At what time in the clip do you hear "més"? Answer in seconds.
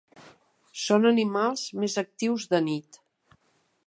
1.83-1.97